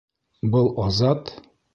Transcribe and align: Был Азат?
Был 0.53 0.71
Азат? 0.85 1.35